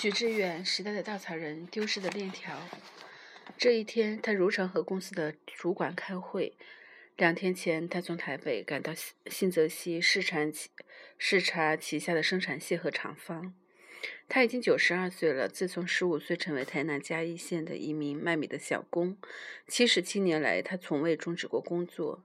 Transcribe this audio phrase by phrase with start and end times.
[0.00, 2.58] 许志远，时代的稻草人，丢失的链条。
[3.58, 6.56] 这一天，他如常和公司的主管开会。
[7.18, 8.94] 两天前，他从台北赶到
[9.26, 10.70] 新泽西视察旗
[11.18, 13.52] 视察旗下的生产线和厂房。
[14.26, 15.46] 他已经九十二岁了。
[15.46, 19.18] 自从十五岁成为台南嘉义县的一名卖米的小工，
[19.68, 22.24] 七十七年来，他从未终止过工作。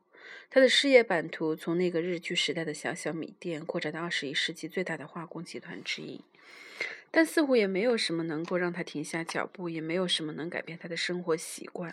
[0.49, 6.23] 他的事业版图从那个日据时代的小小米店，扩展到二十一世纪最大的化工集团之一。
[7.11, 11.91] 但似乎也没有什么能够让他停下脚步，也没有什么能改变他的生活习惯。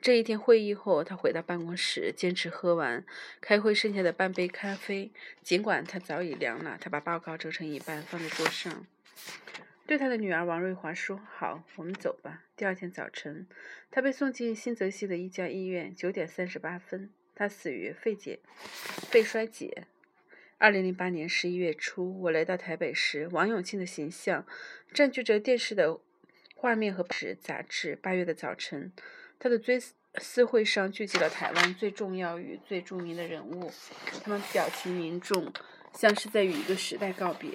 [0.00, 3.04] 这一天会议后，他回到办公室，坚持喝完
[3.40, 5.12] 开会剩下的半杯咖啡。
[5.42, 8.84] 尽管他早已凉了，他把报告折成一半放在桌上，
[9.86, 13.46] 对他的女儿王瑞华说：“好，我们走吧。”第二天早晨，
[13.92, 15.94] 他被送进新泽西的一家医院。
[15.94, 18.40] 九点三十八分，他死于肺结、
[19.08, 19.84] 肺衰竭。
[20.62, 24.46] 二零零八年十一月初，我来到台北时，王永庆的形象
[24.94, 25.98] 占据着电视的
[26.54, 27.96] 画面和纸杂志。
[27.96, 28.92] 八月的早晨，
[29.40, 29.80] 他的追
[30.20, 33.72] 思会上聚集了台湾最重要与最著名的人物，
[34.22, 35.52] 他们表情凝重，
[35.92, 37.50] 像是在与一个时代告别。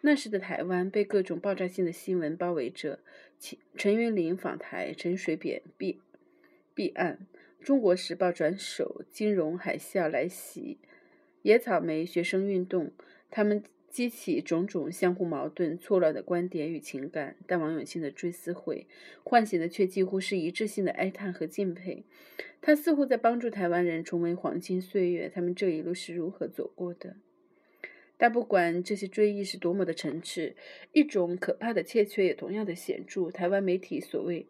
[0.00, 3.00] 那时的台湾被各种爆炸性的新闻包围着：
[3.76, 6.00] 陈云林访台，陈水扁避
[6.72, 7.18] 避案，
[7.60, 10.78] 中国时报转手，金融海啸来袭。
[11.46, 12.90] 野草莓学生运动，
[13.30, 18.88] 他们激起种种相互矛盾、错乱的观点与情感，但王永庆的追思会
[19.22, 22.02] 唤醒的却几乎是一致性的哀叹和敬佩。
[22.60, 27.14] 他似乎在帮助台湾人重温黄金岁月，他们这一路是如何走过的。
[28.16, 30.54] 但不管这些追忆是多么的诚挚，
[30.90, 33.30] 一种可怕的怯怯也同样的显著。
[33.30, 34.48] 台湾媒体所谓。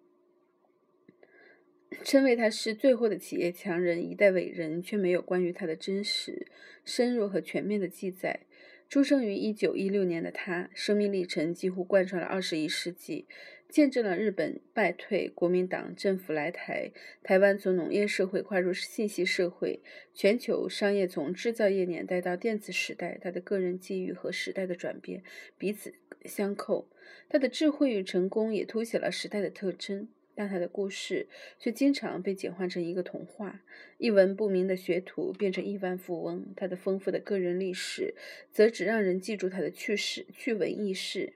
[2.04, 6.46] 称为他是最后的企业强人、一代伟人，却没有关于他的真实、
[6.84, 8.40] 深入和全面的记载。
[8.88, 13.26] 出生于一九一六年的他，生命历程几乎贯穿了二十一世纪，
[13.68, 16.92] 见证了日本败退、国民党政府来台、
[17.24, 19.80] 台湾从农业社会跨入信息社会、
[20.14, 23.18] 全球商业从制造业年代到电子时代。
[23.20, 25.24] 他的个人机遇和时代的转变
[25.58, 25.92] 彼此
[26.24, 26.88] 相扣，
[27.28, 30.06] 他的智慧与成功也凸显了时代的特征。
[30.36, 31.26] 但他的故事
[31.58, 33.62] 却经常被简化成一个童话，
[33.96, 36.52] 一文不名的学徒变成亿万富翁。
[36.54, 38.14] 他的丰富的个人历史，
[38.52, 41.32] 则只让人记住他的趣事、趣闻轶事。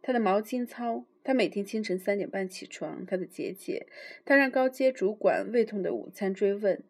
[0.00, 3.04] 他的毛巾操，他每天清晨三点半起床。
[3.06, 3.86] 他的节俭，
[4.24, 6.82] 他让高阶主管胃痛的午餐追问。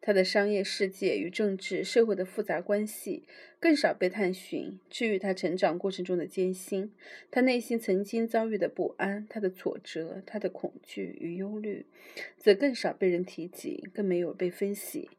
[0.00, 3.24] 他的商业世界与政治社会的复杂关系
[3.60, 4.78] 更少被探寻。
[4.88, 6.92] 至于他成长过程中的艰辛，
[7.30, 11.84] 他内心曾经遭遇的不安，他的挫折，他的恐惧与忧虑，
[12.38, 15.10] 则更少被人提及，更没有被分析。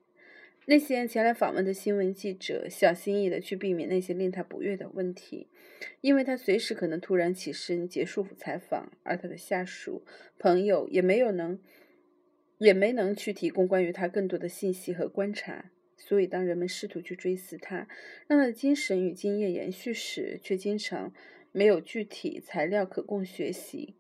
[0.66, 5.48] 那些前来访问的新闻记者小心翼翼地去避免那些令他不悦的问题，
[6.02, 10.04] 因为他随时可能突然起身结束采访，而他的下属、
[10.38, 11.60] 朋友也没有能。
[12.60, 17.88] 也没能去提供关于他更多的信息和观察，所以当人们试图去追思他，
[18.28, 21.12] 让他的精神与经验延续时，却经常
[21.52, 23.96] 没有具体材料可供学习。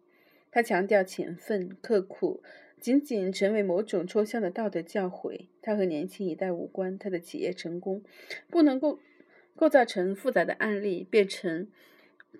[0.52, 2.44] 他强调勤奋刻苦，
[2.80, 5.48] 仅仅成为某种抽象的道德教诲。
[5.62, 8.04] 他和年轻一代无关，他的企业成功
[8.50, 9.00] 不能够
[9.56, 11.70] 构造成复杂的案例，变成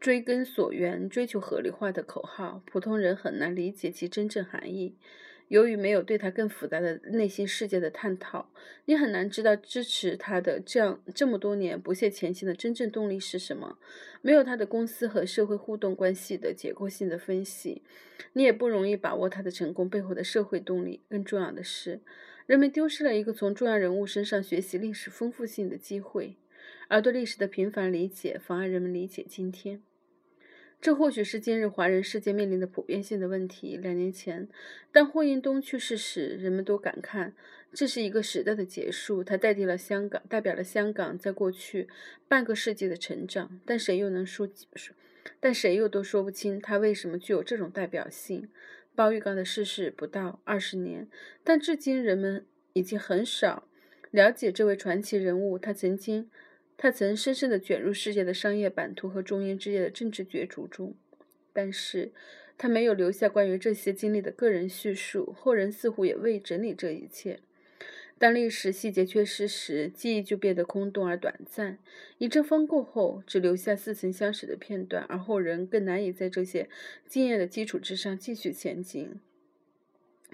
[0.02, 2.62] 追根溯源、追求合理化的口号。
[2.66, 4.96] 普通人很难理解其真正含义。
[5.50, 8.50] 由于没有对他更复杂的内心世界的探讨，
[8.86, 13.78] 你很难知道支持他的这样这么多年不懈前行的真正动力是什么。
[14.22, 17.82] 没有他的公司和社会互动关系的结构性的分析，
[18.34, 21.02] 你也不容易把握他的成功背后的社会动力。
[21.10, 22.00] 更重要的是，
[22.46, 26.36] 人们丢失了一个从重要人物身上学习历史丰富性的机会，
[26.90, 29.82] 而对历史的频繁理解妨碍人们理解今天。
[30.82, 33.76] 这或许是今日华人世界面临的普遍性的问题。
[33.76, 34.48] 两年前，
[34.94, 37.34] 当霍英东去世时，人们都感叹
[37.74, 41.90] 这是一个时代的结束，他代替了香港，代表了香港在过去
[42.30, 43.60] 半个世纪的成长。
[43.66, 44.48] 但谁又能说，
[45.42, 48.48] 但谁又都说不清他为什么具有这种代表性。
[48.96, 51.10] 包玉刚的逝世不到二十年，
[51.44, 53.68] 但至今人们已经很少
[54.12, 55.60] 了解这位传奇人物。
[55.60, 56.30] 他曾经。
[56.82, 60.96] 他曾深深地卷入世界的商业版图和中英之间的政治角逐中，
[61.52, 62.14] 但是
[62.58, 65.36] 他没有留下关于这些经历的个人叙述。
[65.38, 67.42] 后人似乎也未整理这一切。
[68.18, 71.80] 当历史细节缺失时，记忆就变得空洞而短暂。
[72.18, 76.70] 一阵风过后，只留下似曾相识的片段，而后人更难以在这些
[77.06, 79.20] 经验的基础之上继续前进。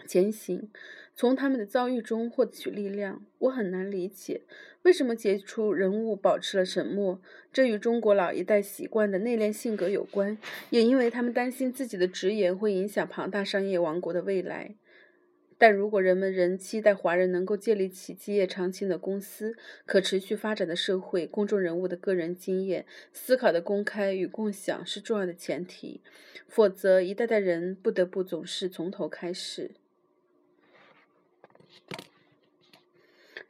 [0.06, 0.70] 前行，
[1.16, 3.26] 从他们的遭遇中获取力量。
[3.40, 4.42] 我很难理解，
[4.82, 7.22] 为什么杰出人物保持了沉默。
[7.54, 10.38] 这与中国老一代习惯的内敛性格有关，
[10.72, 14.76] 也因为他们担心自己的直言会影响庞大商业王国的未来。
[15.58, 26.02] 但如果人们仍期待华人能够建立起基业长青的公司、可持续发展的社会，公众人物的个人经验、思考的公开与共享是重要的前提，
[26.50, 29.72] 否则一代代人不得不总是从头开始。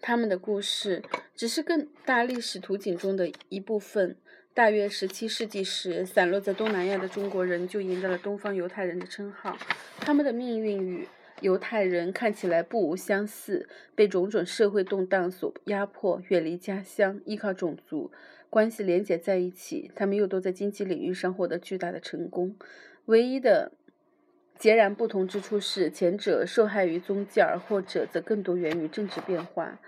[0.01, 1.01] 他们的故事
[1.35, 4.15] 只是更大历史图景中的一部分。
[4.53, 9.57] 大约十七世纪时，散落在东南亚的中国人就赢得了“东方犹太人”的称号。
[9.97, 11.07] 他们的命运与
[11.41, 18.13] 犹太人看起来不无相似，被种种社会动荡所压迫，远离家乡，依靠种族
[18.49, 19.91] 关系连结在一起。
[19.93, 22.55] 他们又都在经济领域上获得巨大的成功。
[23.07, 23.73] 唯一的
[24.57, 29.79] 截然不同之处是，前者受害于宗教，而后者则更多源于政治变化。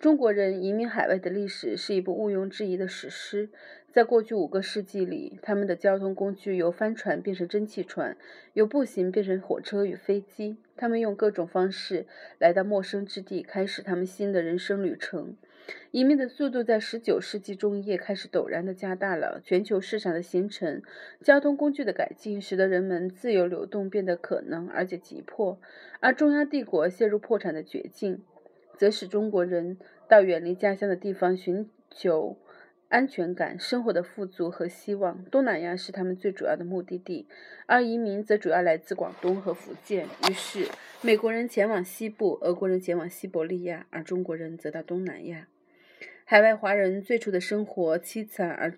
[0.00, 3.50] 中国人移民海外的历史是一部毋庸置疑的史诗。
[3.92, 8.16] 在过去五个世纪里，他们的交通工具由帆船变成蒸汽船，
[8.54, 10.56] 由步行变成火车与飞机。
[10.76, 12.06] 他们用各种方式
[12.38, 15.36] 来到陌生之地，开始他们新的人生旅程。
[15.90, 19.40] 移民的速度在19世纪中叶开始陡然地加大了。
[19.44, 20.82] 全球市场的形成、
[21.22, 25.58] 交通工具的改进，使得人们自由流动变得可能而且急迫；
[26.00, 28.22] 而中央帝国陷入破产的绝境，
[28.76, 29.78] 则使中国人
[30.08, 32.38] 到远离家乡的地方寻求。
[32.88, 37.26] 安全感、生活的富足和希望，东南亚是他们最主要的目的地，
[37.64, 40.04] 而移民则主要来自广东和福建。
[40.28, 40.68] 于是，
[41.00, 45.48] 美国人前往西部，俄国人前往西伯利亚，而中国人则到东南亚。
[46.32, 48.72] 海外华人最初的生活凄惨而。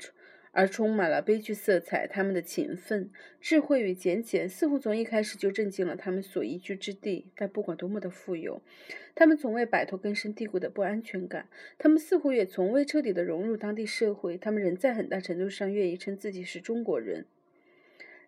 [0.50, 2.04] 而充满了悲剧色彩。
[2.08, 3.10] 他们的勤奋、
[3.40, 7.26] 智慧与简简，似乎从一开始就震惊了他们所宜居之地。
[7.36, 8.60] 但不管多么的富有，
[9.14, 11.48] 他们从未摆脱根深蒂固的不安全感。
[11.78, 14.36] 他们似乎也从未彻底的融入当地社会。
[14.36, 17.24] 他们仍在很大程度上愿意称自己是中国人。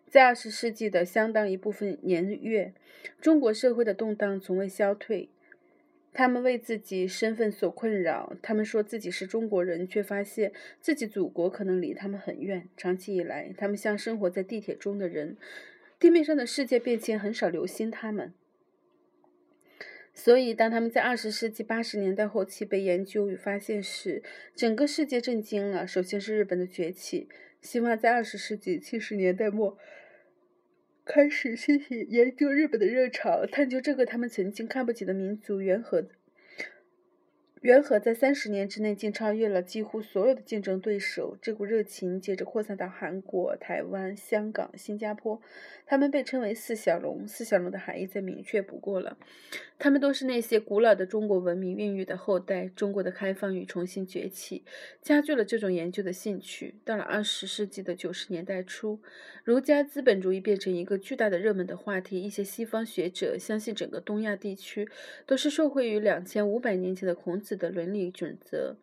[0.09, 2.73] 在二十世纪的相当一部分年月，
[3.19, 5.29] 中国社会的动荡从未消退。
[6.17, 12.67] 他们为自己身份所困扰，他们说自己是中国人，却发现自己祖国可能离他们很远。
[12.75, 15.37] 长期以来，他们像生活在地铁中的人，
[15.99, 18.33] 地面上的世界变迁很少留心他们。
[20.11, 24.23] 所以，当他们在二十世纪八十年代后期被研究与发现时，
[24.55, 25.85] 整个世界震惊了。
[25.85, 27.29] 首先是日本的崛起，
[27.61, 29.77] 希望在二十世纪七十年代末。
[31.07, 36.05] 开始兴起研究日本的热潮，探究这个他们曾经看不起的民族缘何。
[37.61, 41.35] 元和在三十年之内竟超越了几乎所有的竞争对手。
[41.41, 45.41] 这股热情接着扩散到韩国、台湾、香港、新加坡。
[45.87, 49.17] 他们被称为“四小龙”，“四小龙”的含义再明确不过了。
[49.79, 52.67] 他们都是那些古老的中国文明孕育的后代。
[52.75, 54.63] 中国的开放与重新崛起，
[55.01, 56.75] 加剧了这种研究的兴趣。
[56.83, 58.99] 到了二十世纪的九十年代初，
[59.43, 62.21] 儒家资本主义变成一个巨大的热门的话题。
[62.21, 64.87] 一些西方学者相信，整个东亚地区
[65.25, 67.46] 都是受惠于两千五百年前的孔子。
[67.55, 68.75] 的伦理准则，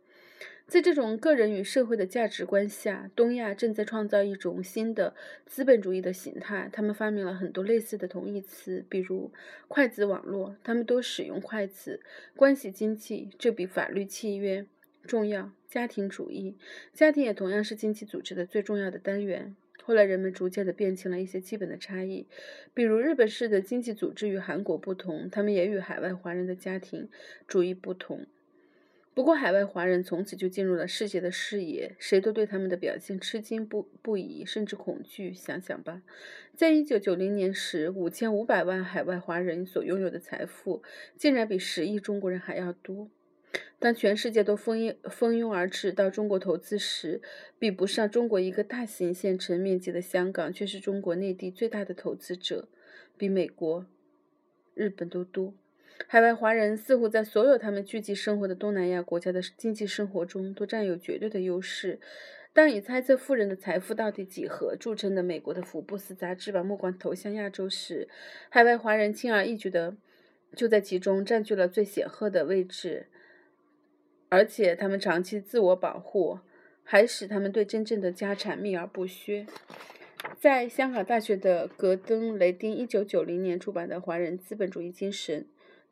[0.66, 5.14] 在这种个人与社会的价值观下，东亚正在创造一种新的
[5.44, 6.70] 资本主义的形态。
[6.72, 9.30] 他们发明了很多类似的同义词，比如
[9.68, 12.00] 筷子网络，他们都使用筷子。
[12.34, 14.64] 关系经济，这比法律契约
[15.06, 15.52] 重要。
[15.68, 16.56] 家庭主义，
[16.92, 19.56] 家庭也同样是经济组织的最重要的单元。
[19.82, 22.26] 后来，人们逐渐地辨清了一些基本的差异，
[22.72, 27.08] 比如日本式的经济组织与韩国不同，他们也与海外华人的家庭
[27.46, 28.24] 主义不同。
[29.14, 35.32] 不过，海外华人从此就进入了世界的视野，谁都对他们的表现吃惊不不已，甚至恐惧。
[35.32, 36.02] 想想吧，
[36.56, 40.82] 在一九九零年时，五千五百万海外华人所拥有的财富，
[41.16, 43.08] 竟然比十亿中国人还要多。
[43.78, 47.22] 当全世界都蜂拥蜂拥而至到中国投资时，
[47.56, 52.66] 比不上中国一个大型县城面积的香港，却是中国内地最大的投资者，
[53.16, 53.86] 比美国、
[54.74, 55.54] 日本都多。
[56.06, 62.00] 海外华人似乎在所有他们聚集生活的东南亚国家的经济生活中都占有绝对的优势。
[62.52, 68.08] 当以猜测富人的财富到底几何著称的美国的《福布斯》杂志把目光投向亚洲时，
[68.48, 69.96] 海外华人轻而易举的
[70.54, 73.08] 就在其中占据了最显赫的位置。
[74.28, 76.38] 而且他们长期自我保护，
[76.84, 79.46] 还使他们对真正的家产秘而不宣。
[80.38, 85.42] 在香港大学的格登·雷丁一九九零年出版的《华人资本主义精神》。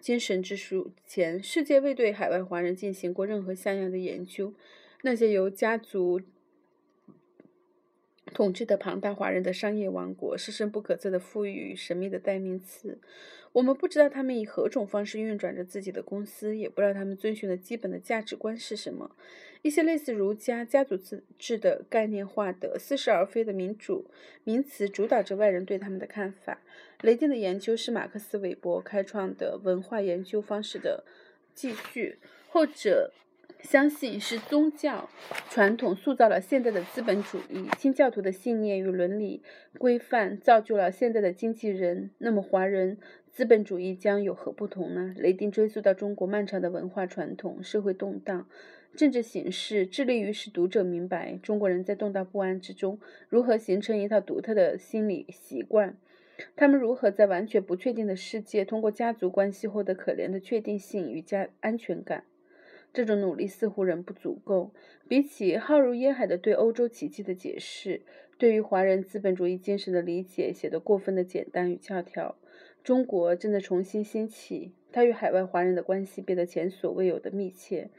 [0.03, 4.53] 精神之书前，世界未对海外华人进行过任何像样的研究。
[5.03, 6.21] 那些由家族
[8.33, 12.99] 统治的庞大华人的商业王国，是深不可测的富裕与神秘的代名词。
[13.53, 19.15] 我们不知道他们以何种方式运转着自己的公司，也不知道他们遵循的基本的价值观是什么。
[19.61, 24.11] 一些类似儒家家族自治的概念化的似是而非的民主
[24.43, 26.61] 名词主导着外人对他们的看法。
[27.03, 31.05] 雷电的研究是马克思韦伯开创的文化研究方式的
[31.55, 33.13] 继续，后者。
[33.63, 35.09] 相信是宗教
[35.49, 39.43] 传统塑造了现在的资本主义，新教徒的信念与伦理
[39.79, 42.11] 规范造就了现在的经纪人。
[42.19, 42.99] 那么，华人
[43.31, 45.15] 资本主义将有何不同呢？
[45.17, 48.47] 雷丁追溯到中国漫长的文化传统、社会动荡、
[48.95, 55.97] 政治形势，致力于使读者明白中国人在动荡不安之中如何形成一套独特的心理习惯，
[56.57, 62.25] 他们如何在完全不确定的世界通过家族关系获得可怜的确定性与家安全感。
[62.93, 64.73] 这种努力似乎仍不足够。
[65.09, 68.03] 比起浩如烟海的对欧洲奇迹的解释，
[68.39, 72.37] 对于华人资本主义精神的理解显得过分的简单与教条。
[72.83, 77.91] 中国正在重新兴起，它与海外华人的关系变得前所未有的密切，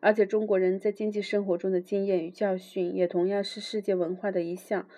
[0.00, 4.88] 而且中国人在经济生活中的经验与教训也同样是世界文化的一项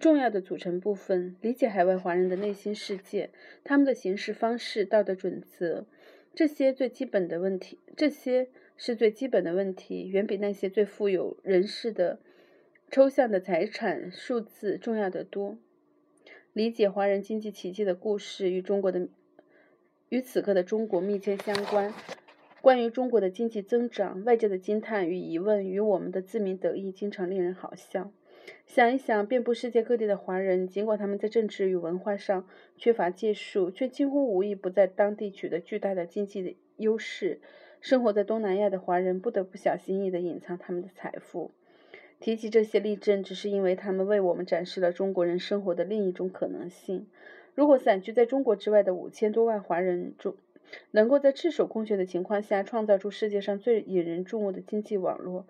[0.00, 1.36] 重要的组成部分。
[1.40, 3.30] 理解海外华人的内心世界、
[3.62, 5.84] 他们的行事方式、道德准则，
[6.34, 8.48] 这些最基本的问题，这些。
[8.84, 12.18] 是最基本的问题，远比那些最富有人士的
[12.90, 15.56] 抽象的财产数字重要的多。
[16.52, 19.08] 理解华人经济奇迹的故事与中国的
[20.08, 21.94] 与此刻的中国密切相关。
[22.60, 28.12] 关于中国的经济增长，外界的惊叹与疑问与我们的自鸣得意，经常令人好笑。
[28.66, 37.40] 想一想，遍布世界各地的华人，尽管他们在政治与文化上缺乏建树，却几乎无一不在当地取得巨大的经济的优势。
[37.82, 41.50] 生活在东南亚的华人不得不小心翼翼地隐藏他们的财富。
[42.20, 47.08] 提起这些例证，只是因为他们为我们展示了中国人生活的另一种可能性。
[47.56, 50.36] 如果散居在中国之外的五千多万华人中，
[50.92, 55.44] 能够在赤手空拳的情况下创造出世界上最引人注目的经济网络，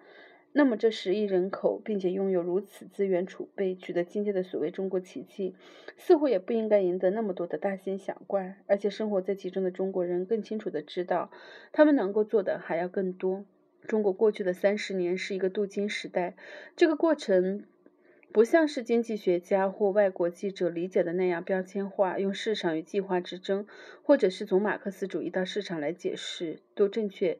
[0.55, 5.55] 那么，这十亿人口，并且拥有如此资源储备，取得今天的所谓中国奇迹，
[5.97, 8.57] 似乎也不应该赢得那么多的大惊小怪。
[8.67, 11.31] 而且，生活在其中的中国人更清楚地知道，
[11.73, 13.47] 他们能够做的还要更多。
[13.87, 16.35] 中国过去的三十年是一个镀金时代，
[16.77, 17.65] 这个过程
[18.31, 23.67] 不像是经济学家或外国记者理解的那样标签化，用市场与计划之争，
[24.03, 27.39] 或者是从马克思主义到市场来解释，都正确。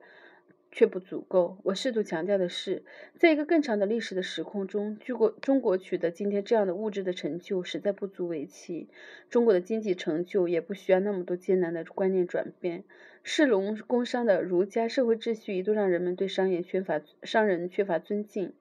[0.73, 1.59] 却不足够。
[1.63, 2.83] 我试图强调的是，
[3.17, 8.89] 在一个更长的历史的时空中，中国中国取得今天这样的物质的成就，实在不足为奇。
[9.31, 12.83] 中国的经济成就也不需要那么多艰难的观念转变。
[13.23, 18.53] 士农工商的儒家社会秩序一度让人们对商业缺乏商人缺乏尊敬，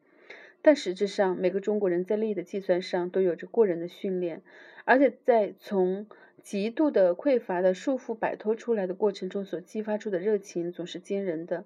[0.61, 4.43] 但实质上，每个中国人在利益的计算上都有着过人的训练，
[4.85, 6.05] 而且在从
[6.43, 11.63] 极度的匮乏的束缚摆脱出来的过程中所激发出的热情，总是惊人的。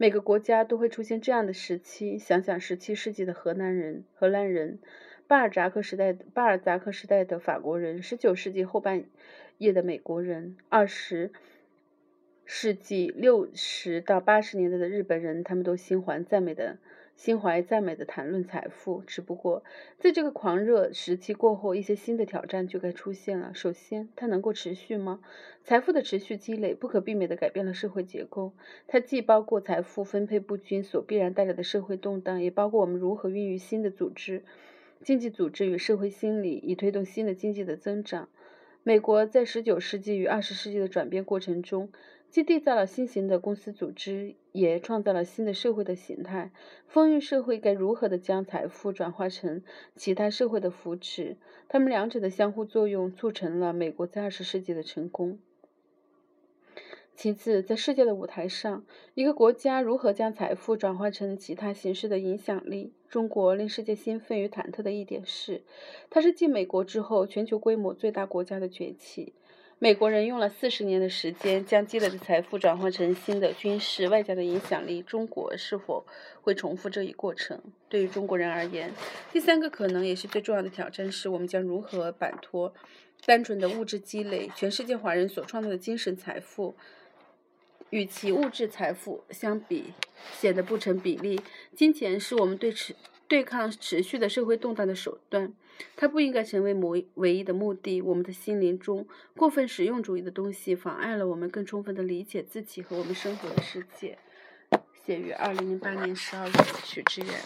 [0.00, 2.16] 每个国家都会出现这样的时期。
[2.16, 4.78] 想想十七世纪的荷兰人、荷兰人，
[5.26, 9.04] 巴尔扎克时代、巴尔扎克时代的法国人，十九世纪后半
[9.58, 11.32] 叶的美国人，二十
[12.46, 16.78] 世纪六十到八十年代的日本人，他们都心怀赞美的。
[17.20, 19.62] 心怀赞美的谈论财富，只不过
[19.98, 23.52] 在这个狂热时期过后，一些新的挑战就该出现了。
[23.52, 25.20] 首先，它能够持续吗？
[25.62, 28.54] 财富的持续积累不可避免地改变了社会结构，
[28.88, 34.42] 它既包括财富分配不均所必然带来的社会动荡，也包括我们如何孕育新的组织、
[35.02, 38.30] 经济组织与社会心理，以推动新的经济的增长。
[38.82, 41.90] 美国在十九世纪与二十世纪的转变过程中。
[42.30, 46.52] 既缔造了新型的公司组织，也创造了新的社会的形态。
[46.86, 49.62] 丰裕社会该如何的将财富转化成
[49.96, 51.36] 其他社会的扶持？
[51.68, 55.40] 他们两者的相互作用促成了美国在二十世纪的成功。
[57.16, 58.84] 其次，在世界的舞台上，
[59.14, 62.92] 一个国家如何将财富转化成其他形式的影响力？
[63.08, 65.62] 中国令世界兴奋与忐忑的一点是，
[66.08, 69.34] 它是继美国之后全球规模最大国家的崛起。
[69.82, 75.00] 美国人用了四十年的时间，将积累的财富转换成新的军事、外交的影响力。
[75.00, 76.04] 中国是否
[76.42, 77.58] 会重复这一过程？
[77.88, 78.92] 对于中国人而言，
[79.32, 82.74] 第三个可能也是最重要的挑战是：我们将如何摆脱
[83.24, 84.50] 单纯的物质积累？
[84.54, 86.74] 全世界华人所创造的精神财富，
[87.88, 89.94] 与其物质财富相比，
[90.38, 91.40] 显得不成比例。
[91.74, 92.94] 金钱是我们对持
[93.30, 95.54] 对抗持续的社会动荡的手段。
[95.94, 98.02] 它不应该成为某唯一的目的。
[98.02, 99.06] 我们的心灵中
[99.36, 104.18] 过分实用主义的东西，妨碍了我们更充分的理解自己和我们生活的世界。
[105.06, 106.52] 写于二零零八年十二月，
[106.84, 107.40] 许知远。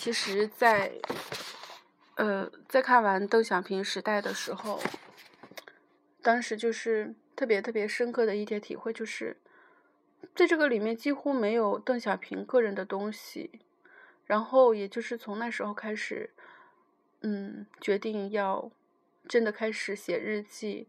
[0.00, 0.92] 其实，在
[2.16, 4.80] 呃，在看完邓小平时代的时候，
[6.20, 9.36] 当时就是特别特别深刻的一点体会，就是
[10.34, 13.60] 在这个里面几乎没有邓小平个人的东西。
[14.28, 16.28] 然后，也就是从那时候开始，
[17.22, 18.70] 嗯，决定要
[19.26, 20.86] 真的开始写日记。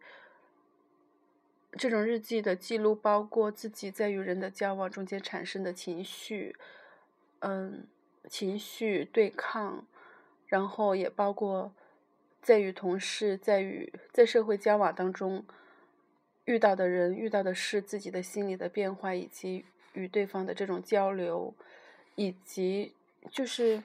[1.78, 6.54] 这种日记的记录包括自己在与人的交往中间产生的情绪，
[7.40, 7.88] 嗯，
[8.28, 9.86] 情绪对抗，
[10.48, 11.74] 然后也包括
[12.42, 15.46] 在与同事、在与在社会交往当中
[16.44, 21.54] 遇到的人、遇到的事、自己的心理的变化，以及与对方的这种交流，
[22.16, 22.96] 以及。
[23.32, 23.84] 就是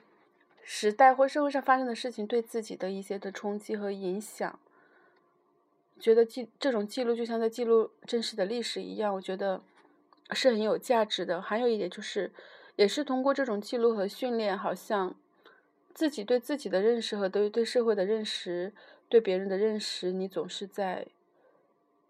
[0.62, 4.58] 时代或社会上发生的事情对自己的一些的冲击和影响，
[6.00, 9.62] 觉得记这种记录就像在记录真实的历史一样，我觉得
[10.32, 11.42] 是很有价值的。
[11.42, 12.32] 还有一点就是，
[12.76, 15.14] 也是通过这种记录和训练，好像
[15.92, 18.72] 自己对自己的认识和对对社会的认识、
[19.08, 21.06] 对别人的认识，你总是在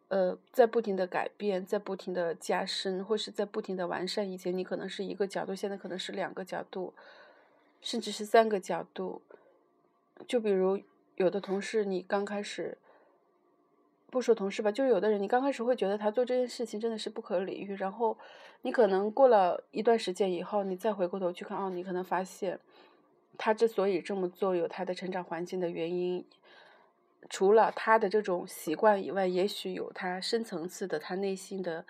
[0.08, 4.30] 呃在不停的改变，在不停的加深，或是在不停的完善。
[4.30, 6.94] 以前你可能是一个角度，现在可能是两个角度。
[7.86, 9.20] 甚至是三个角度，
[10.26, 10.80] 就比如
[11.16, 12.78] 有的同事，你刚开始
[14.08, 18.16] 不说同事吧，就有的人，你刚开始会觉得他做这件事情真的是不可理喻，然后
[18.62, 22.58] 你可能过了一段时间以后，你再回过头去看，哦，你可能发现
[23.36, 26.24] 他之所以这么做，有他的成长环境的原因，
[27.28, 31.84] 除了他的这种习惯以外，也许有他深层次的他内心的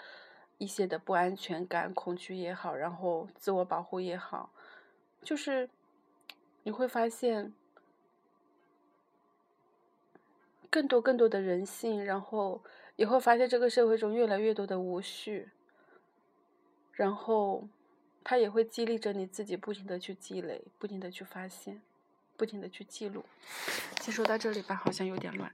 [0.59, 4.51] 一些的不安全感、恐惧也好，然后自我保护也好，
[5.23, 5.69] 就是。
[6.67, 7.53] 你会发现
[10.71, 12.63] 更多更多的人性，然后
[12.97, 15.51] 也会发现这个社会中越来越多的无序，
[16.93, 17.69] 然后
[18.25, 21.83] 他也会激励着你自己不停的去积累，不停的去发现，
[22.37, 23.25] 不停的去记录。
[24.01, 25.51] 先说到这里吧，好像有点乱。